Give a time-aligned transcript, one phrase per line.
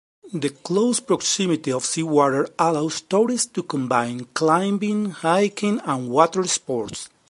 [0.33, 7.07] The close proximity of seawater allows tourists to combine climbing, hiking and water sports.